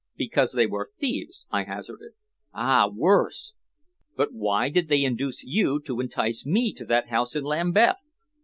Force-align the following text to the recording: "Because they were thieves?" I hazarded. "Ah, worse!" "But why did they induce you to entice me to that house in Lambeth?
"Because 0.15 0.53
they 0.53 0.65
were 0.65 0.89
thieves?" 0.99 1.45
I 1.51 1.63
hazarded. 1.65 2.13
"Ah, 2.55 2.89
worse!" 2.91 3.53
"But 4.17 4.33
why 4.33 4.67
did 4.69 4.87
they 4.87 5.03
induce 5.03 5.43
you 5.43 5.79
to 5.81 5.99
entice 5.99 6.43
me 6.43 6.73
to 6.73 6.85
that 6.85 7.09
house 7.09 7.35
in 7.35 7.43
Lambeth? 7.43 7.97